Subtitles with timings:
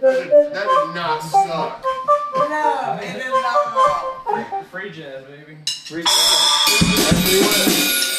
[0.00, 1.84] That did not suck.
[2.34, 4.64] No, it did not.
[4.70, 5.56] Free jazz, baby.
[5.66, 6.12] Free jazz.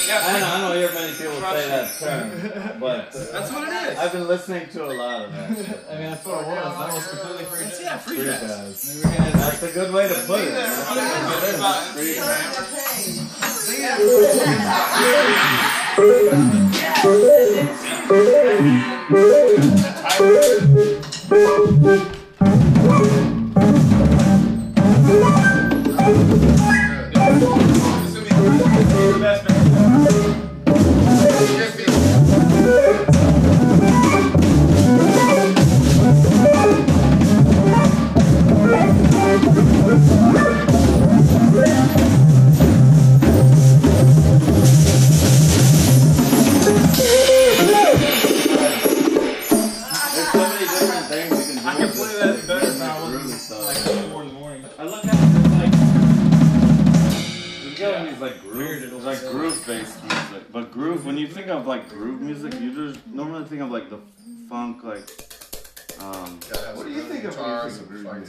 [0.06, 3.74] Yeah, I know, I don't hear many people say that term, but That's what it
[3.94, 3.98] is.
[3.98, 5.50] I've been listening to a lot of that.
[5.50, 5.52] I
[5.96, 6.78] mean, that's what it was.
[6.78, 7.80] That was completely free jazz.
[7.82, 9.02] Yeah, free Free jazz.
[9.02, 9.04] jazz.
[9.34, 10.54] That's a good way to put it.
[29.24, 29.53] Just
[61.04, 64.00] groove, when you think of like groove music, you just normally think of like the
[64.50, 65.10] funk, like
[66.00, 66.40] um.
[66.76, 67.36] What do you think of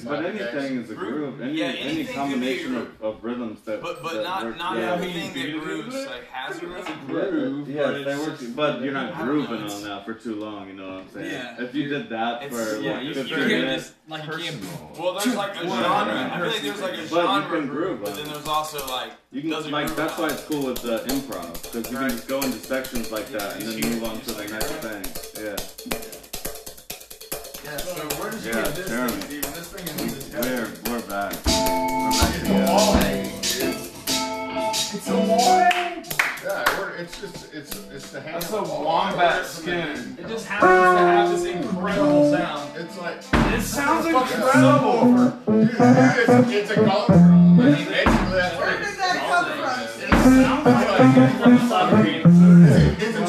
[0.04, 1.40] But anything is a groove.
[1.40, 3.80] Any Yeah, any combination of, of rhythms that.
[3.82, 4.92] But but that not work, not yeah.
[4.92, 7.06] everything that grooves like has a rhythm.
[7.06, 10.14] groove, Yeah, but they it's work, just- but you're not grooving know, on that for
[10.14, 10.68] too long.
[10.68, 11.30] You know what I'm saying?
[11.32, 11.62] Yeah.
[11.62, 14.24] If you did that It's- for yeah, like you- 15 you can't minutes, just like
[14.26, 14.98] you can't.
[14.98, 15.74] Well, there's like a genre.
[15.74, 16.30] yeah.
[16.34, 18.86] I feel like there's like a But you genre can groove but then there's also
[18.88, 22.10] like you can doesn't like that's why it's cool with the improv because you can
[22.10, 25.04] just go into sections like that and then move on to the next thing.
[25.44, 25.56] Yeah.
[25.86, 25.98] Yeah,
[28.46, 28.74] is
[29.54, 31.32] just We're we're back.
[31.46, 32.66] We're back It's a together.
[32.66, 33.76] wall hanging, dude.
[34.96, 36.04] It's a wine.
[36.44, 38.34] Yeah, we're, it's just, it's, it's the hand.
[38.42, 40.18] That's a the wombat skin.
[40.20, 42.76] It just happens to have this incredible sound.
[42.76, 43.16] It's like,
[43.54, 45.30] It sounds fucking incredible.
[45.46, 47.60] dude, it's, it's a golf drum.
[47.60, 49.80] I mean, basically, that's Where it did that come from?
[50.04, 52.22] It sounds like it's from the submarine.
[52.66, 53.20] it's, it's a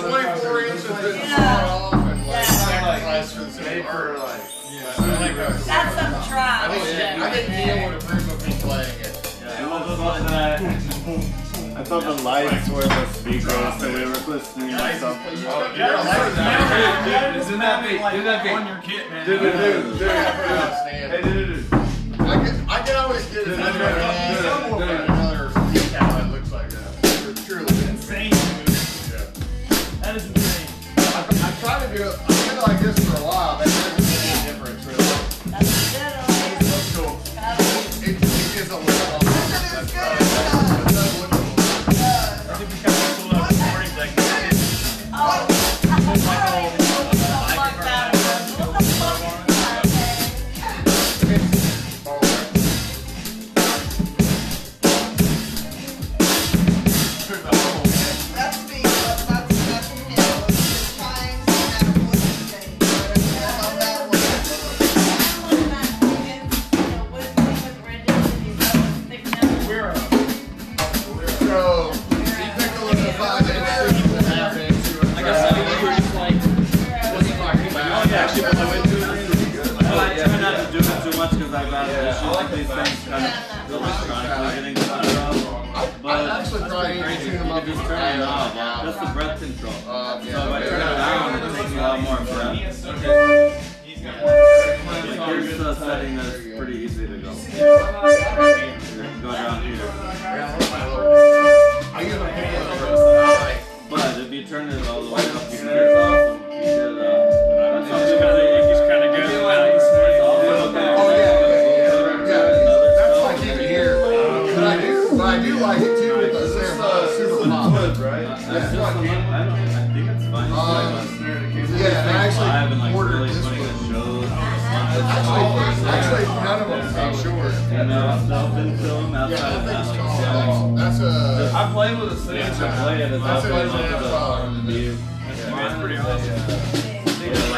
[6.76, 6.82] to.
[6.82, 9.38] I think, I think Neil would of me playing it.
[9.42, 11.46] Yeah, it was something that
[11.78, 15.38] I thought the lights were the speakers, so we were listening to something.
[15.46, 17.34] Oh, You're a light man.
[17.34, 18.00] Dude, isn't that big?
[18.00, 18.54] Dude, that big.
[18.54, 19.26] on your kit, man.
[19.26, 20.10] Dude, dude, dude, dude.
[20.10, 21.74] Hey, dude, dude, dude.
[22.22, 25.15] I can, I can always get it.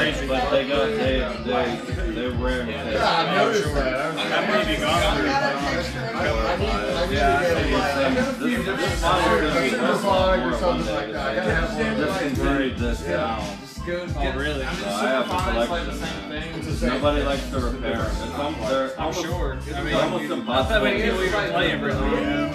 [0.08, 2.68] Yeah, but they go, they, they, they wear it.
[2.94, 4.16] yeah, I noticed that.
[4.16, 5.26] That may be gone I through.
[5.26, 6.32] got a picture of I it.
[6.32, 9.84] I need, I need Yeah, to get like, this, this model is gonna be Super
[9.84, 10.96] worth a lot Fog more or one something day.
[10.96, 11.28] like that.
[11.28, 12.32] I gotta have one of Just those.
[12.32, 13.58] continued this down.
[13.62, 14.64] Just go Oh, get really?
[14.66, 16.42] I mean, So I have a Superfine is like collection, the same man.
[16.42, 16.56] thing.
[16.58, 16.90] It's the same.
[16.90, 18.06] Nobody likes to repair them.
[18.06, 19.54] It's almost, they're I'm almost, sure.
[19.54, 20.70] I it's mean, almost not impossible.
[20.74, 22.00] that many people even play it, really.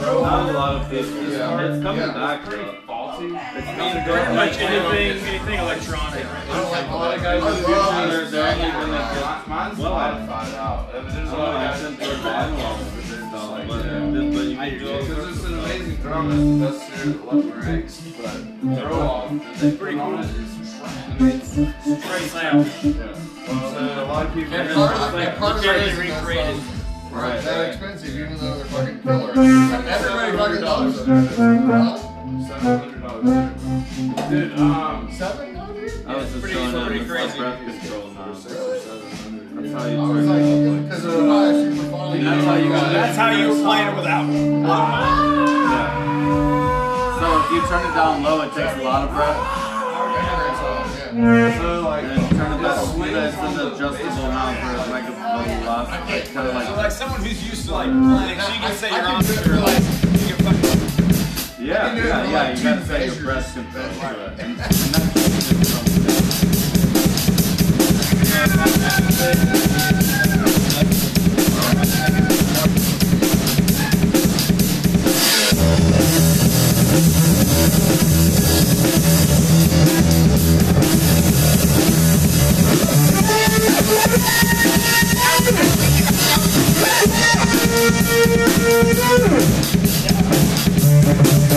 [0.01, 1.23] Not a lot of people.
[1.31, 1.61] Yeah.
[1.73, 2.13] It's coming Yeah.
[2.13, 2.77] back though.
[3.23, 3.35] Faulty.
[3.59, 6.25] It's I mean, coming pretty much anything, anything electronic.
[6.27, 9.79] I don't like A lot of guys I are love They're, they're gonna get, Mine's
[9.79, 10.93] well, modified out.
[10.93, 11.81] There's a I lot of don't guys.
[11.81, 13.83] sent their vinyl over there, though, but,
[14.35, 18.01] but you can do all Because it's an amazing drum that's that's their electric rigs,
[18.21, 22.67] but throw off that they put on it is I mean, Straight sound.
[23.47, 24.55] a lot of people.
[24.55, 26.61] And part of the, part of the reason recreated.
[27.13, 29.37] right, that expensive, even though they're fucking killers.
[29.37, 32.12] Everybody fucking loves them.
[32.49, 33.53] Seven hundred.
[34.31, 35.93] Dude, um, Seven hundred?
[36.41, 37.39] Pretty- pretty crazy.
[37.39, 37.87] like That's
[39.73, 40.73] how you was turn like, it up.
[40.83, 41.47] because you buy a
[41.77, 42.25] super fine.
[42.25, 42.93] That's how you got it.
[43.97, 44.27] Without.
[47.21, 49.41] So if you turn it down low, it takes a lot of breath.
[51.15, 51.79] Yeah.
[51.85, 52.61] like, And turn it
[53.61, 55.07] an adjustable amount for like a.
[55.13, 55.47] Like,
[56.33, 58.89] kind of So like, like someone who's used to like playing, so you can say
[58.91, 59.83] I- I your can own do it for for like, like-
[60.29, 60.82] you can fucking
[61.63, 62.43] yeah, I can do it yeah, yeah.
[62.43, 63.25] like You gotta set your measures.
[63.25, 64.19] breath control to Right.
[64.19, 64.41] it.
[64.41, 65.33] And, and that's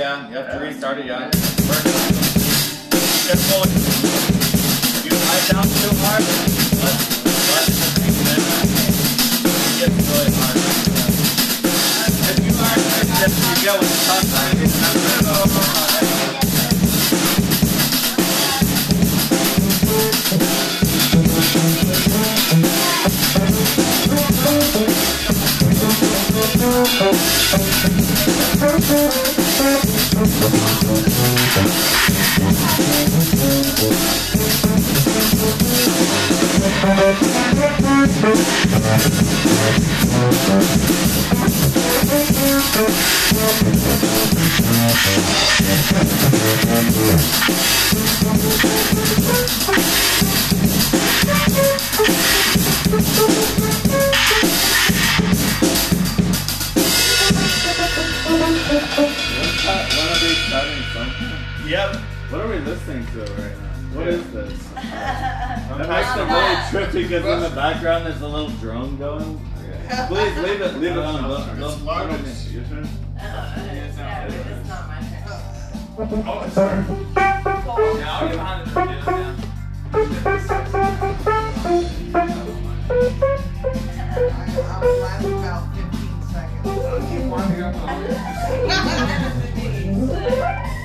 [0.02, 0.04] it.
[0.04, 0.30] Yeah, yeah.
[0.30, 1.06] You have to restart it.
[1.06, 1.30] Yeah.
[3.30, 3.62] Careful.
[3.64, 6.24] If you hide down too hard,
[6.82, 6.98] let
[7.50, 7.68] let
[8.26, 10.58] then it gets really hard.
[12.30, 12.78] If you are
[13.26, 14.96] if you go with the top side, it's not
[22.06, 22.11] good.
[26.62, 27.02] When
[61.72, 61.96] Yep.
[62.32, 63.98] What are we listening to right now?
[63.98, 64.68] What is this?
[64.76, 69.38] That makes it really trippy because in the background there's a little drone going.
[70.10, 71.24] Please leave it, leave it on.
[71.58, 72.84] Don't, don't, It's your turn.
[73.16, 73.98] It's
[74.68, 75.24] not my turn.
[75.30, 76.24] Oh.
[76.28, 76.84] oh, it's sorry.
[78.00, 79.36] Yeah, I'll get behind the drum now.
[84.68, 86.68] I was last about 15 seconds.
[87.10, 87.88] Keep winding up on
[90.68, 90.81] it.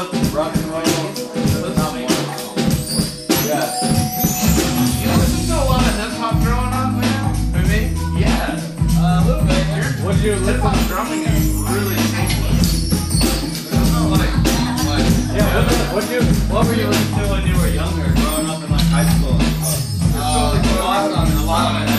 [0.00, 0.80] rock and roll.
[3.44, 3.68] Yeah.
[4.96, 7.36] You listen to a lot of hip hop growing up, man?
[7.68, 7.92] Me?
[8.18, 8.56] Yeah.
[8.96, 9.60] A little bit.
[10.00, 10.32] What you
[10.88, 12.00] drumming is really
[13.92, 14.32] not like.
[15.36, 15.92] Yeah.
[15.92, 16.88] What, you, what were you
[17.28, 19.36] when you were younger, growing up in like high school?
[20.16, 20.24] A
[21.44, 21.90] lot of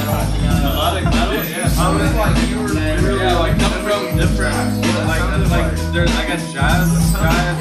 [1.82, 2.74] I was like, you were
[3.18, 4.86] yeah, like different.
[5.08, 7.61] Like, like, there's, I guess, jazz, jazz.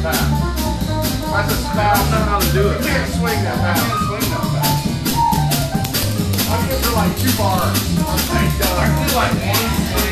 [0.00, 1.76] That's a spell.
[1.76, 2.78] I don't know how to do it.
[2.80, 3.76] You can't swing that bat.
[3.76, 4.72] You can't swing that bat.
[6.52, 7.78] I'm like two bars.
[7.98, 10.11] I'm like one swing.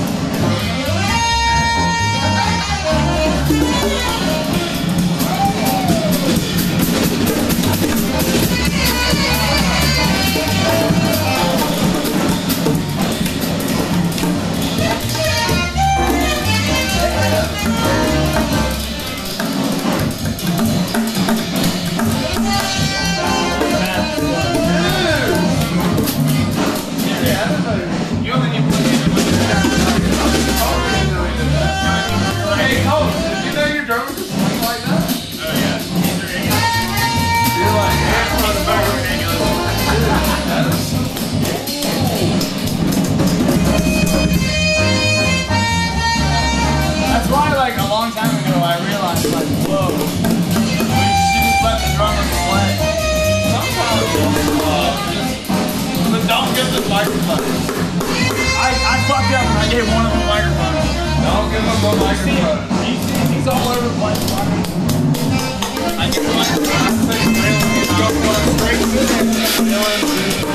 [56.61, 57.41] give the microphone.
[58.61, 60.77] I, I fucked up and I gave one of them a microphone.
[61.25, 62.61] Don't give him a microphone.
[62.85, 63.01] He's,
[63.33, 64.21] he's all over the place.
[65.97, 66.77] I give the microphone.
[66.77, 67.21] I say,
[68.21, 68.79] going straight
[70.45, 70.50] to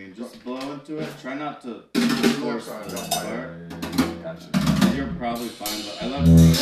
[0.00, 0.14] mean.
[0.14, 1.08] Just blow into it.
[1.20, 1.82] Try not to
[2.40, 3.24] force side, the don't bite.
[3.24, 4.22] part.
[4.22, 4.96] Gotcha.
[4.96, 6.54] You're probably fine, but I let Brody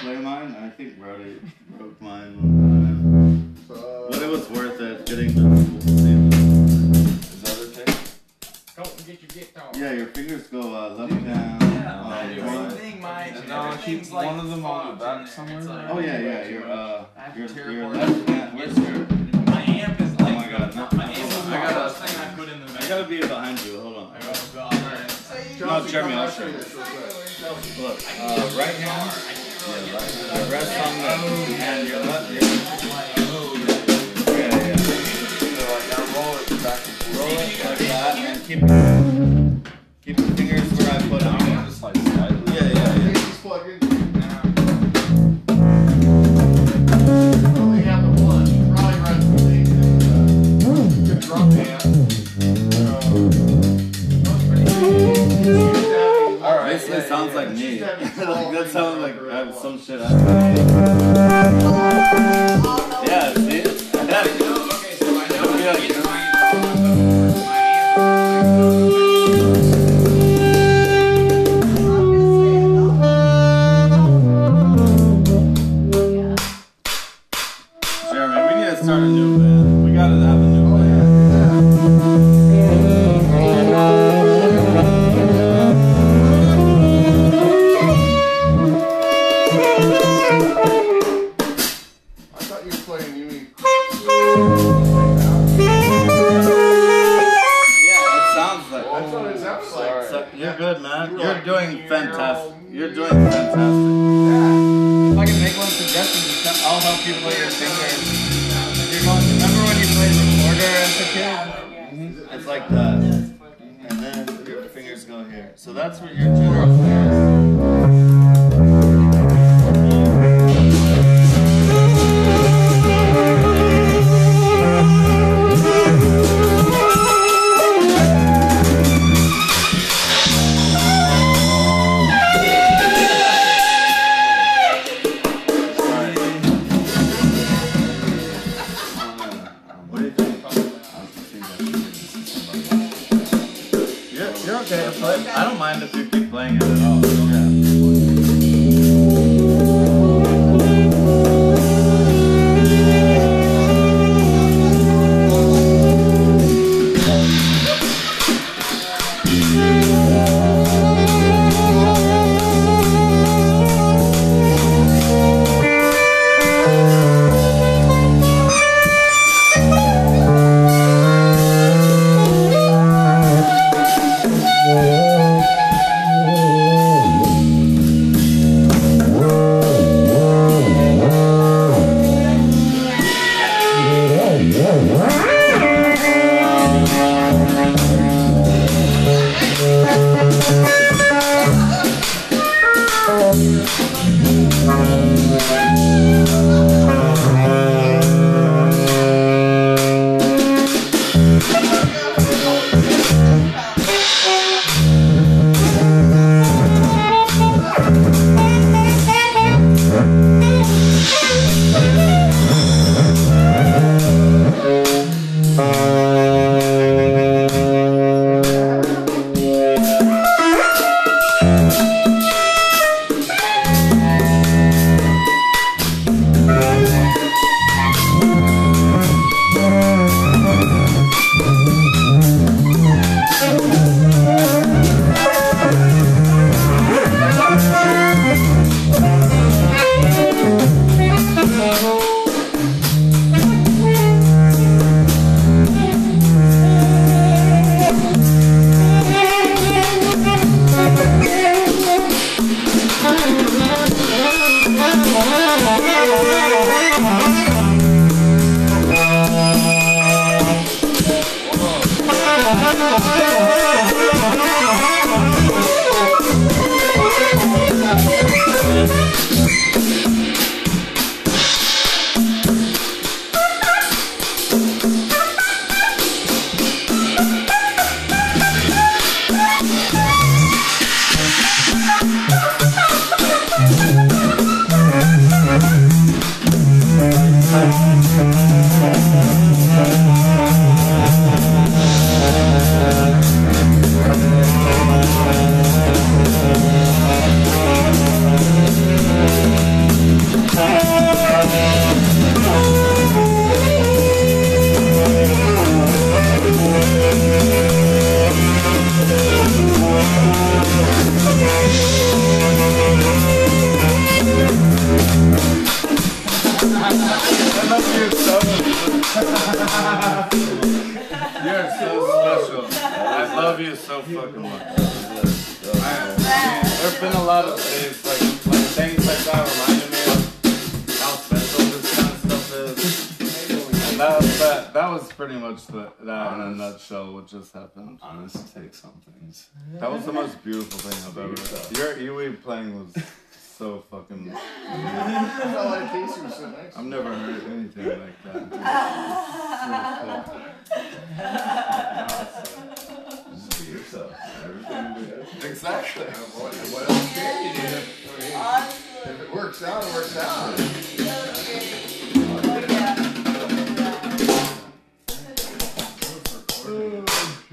[0.00, 0.46] play mine.
[0.54, 3.56] and I think Brody broke mine one time.
[3.68, 6.32] So, But it was worth it getting the full scene.
[6.32, 7.98] Is that okay?
[8.76, 9.70] Don't get your guitar.
[9.74, 11.24] Yeah, your fingers go uh, left down.
[11.24, 12.72] Yeah, uh, yeah, same right.
[12.72, 13.32] thing, Mike.
[13.36, 15.62] And now keep like one of them on the back somewhere.
[15.62, 16.48] Like- Oh yeah, yeah.
[16.48, 17.04] Your uh,
[17.36, 18.58] your your left hand.
[18.58, 19.06] Where's your?
[19.46, 20.32] My amp is like.
[20.32, 20.88] Oh my God, no.
[20.96, 22.23] My amp is I gotta- first thing
[22.94, 23.80] gotta be behind you.
[23.80, 24.12] Hold on.
[24.22, 24.72] Oh god.
[24.72, 25.08] man.
[25.08, 26.52] So you No, Jeremy, I'll show you.
[26.52, 27.78] this real quick.
[27.80, 29.10] Look, uh, right hand.
[29.66, 30.50] Yeah, right.
[30.50, 31.88] Rest on the hand.
[31.88, 32.30] Your left.
[32.30, 32.42] Your,
[34.38, 34.76] yeah, yeah.
[34.76, 37.16] So, like, now roll it back and.
[37.16, 38.60] Roll it like that and keep
[40.04, 41.43] keep the fingers where I put them.
[57.08, 57.80] Sounds yeah, like me.
[58.24, 60.00] Like that sounds like fingers I have for some shit.
[60.00, 61.93] I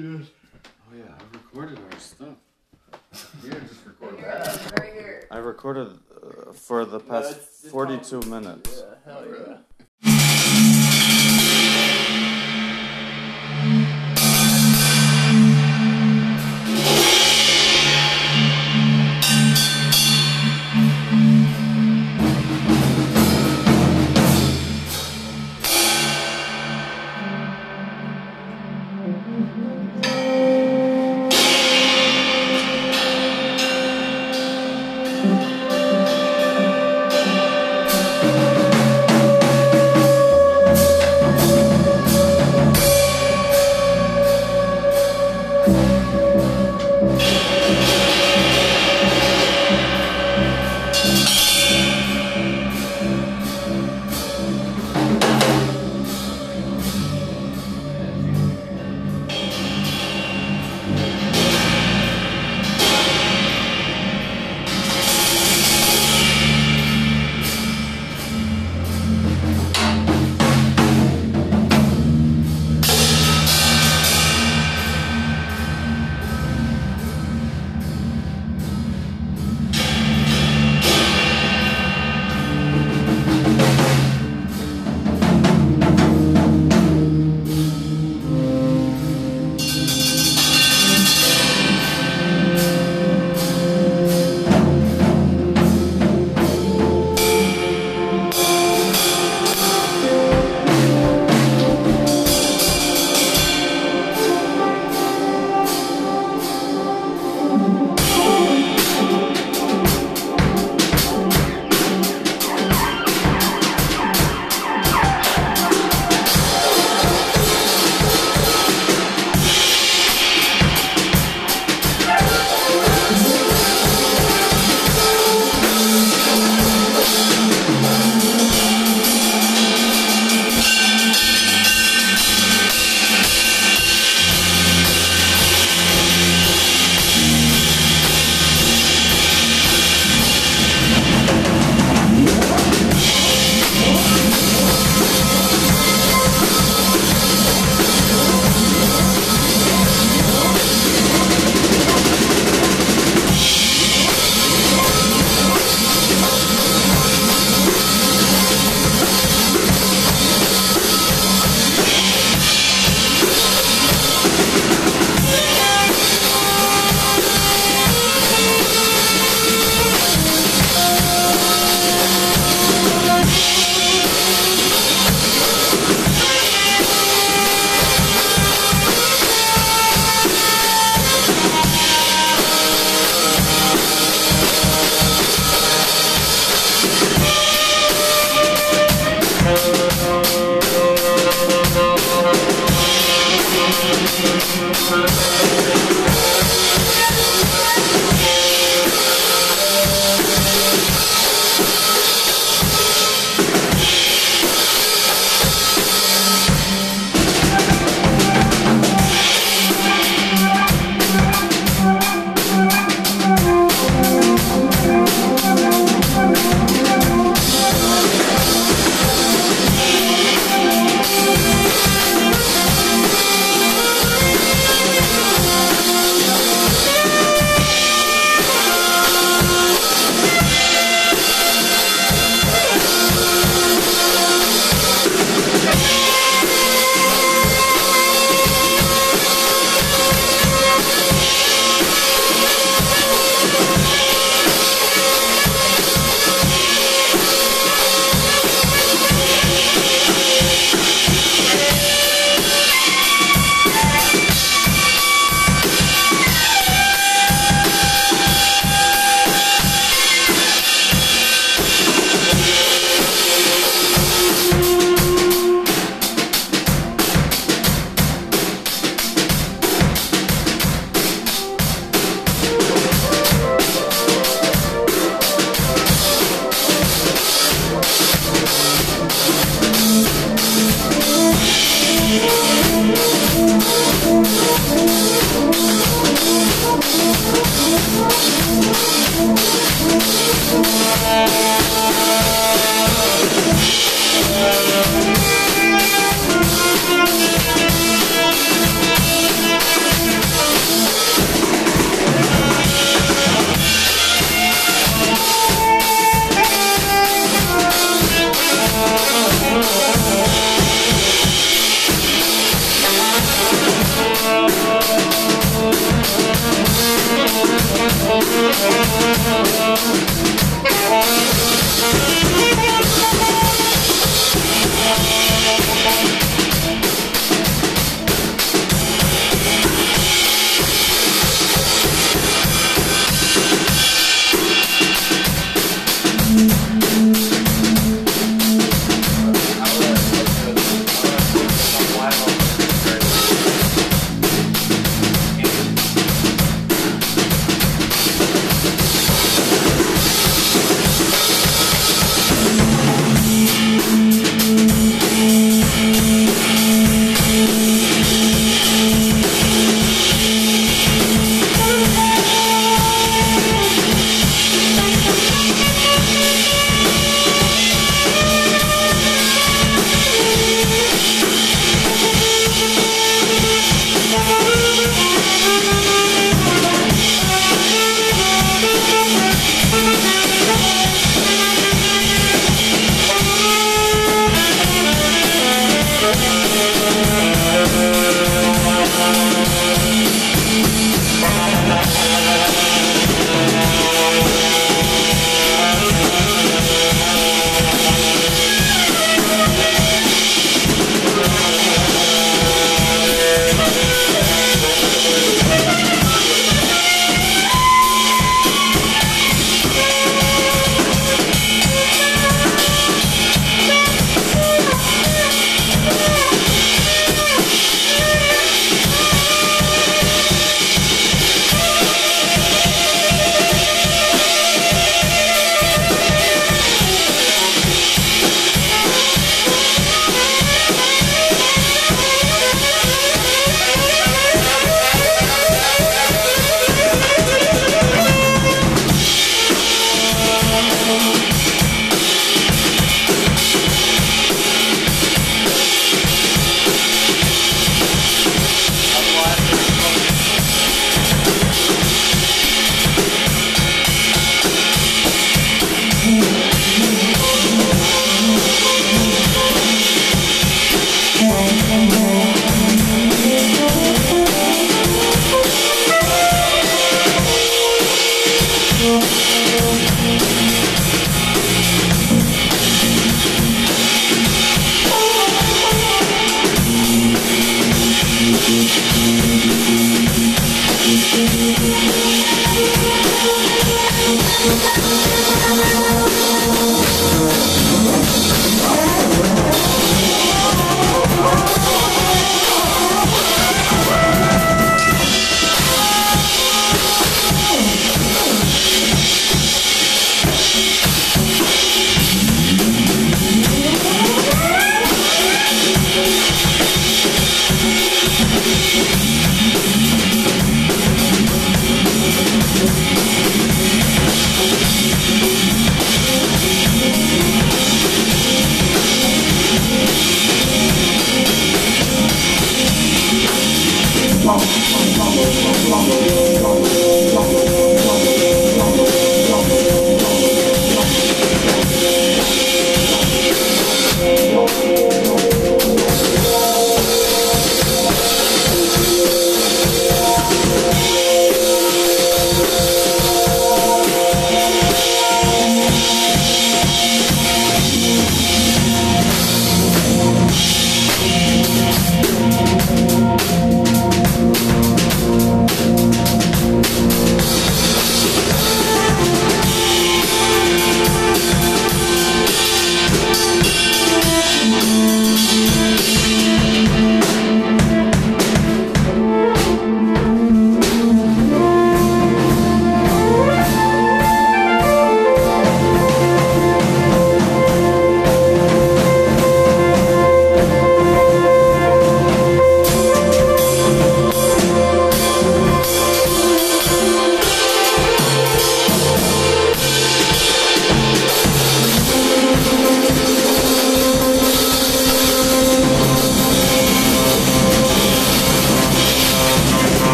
[0.00, 2.36] Oh yeah, I've recorded our stuff.
[3.44, 4.78] Yeah, just record that.
[4.80, 5.26] Right here.
[5.30, 7.40] I recorded uh, for the past
[7.70, 8.82] 42 minutes.
[8.84, 9.47] Yeah, hell yeah.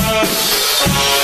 [0.00, 1.17] Oh.